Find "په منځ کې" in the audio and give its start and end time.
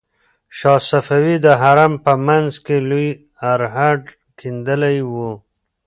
2.05-2.77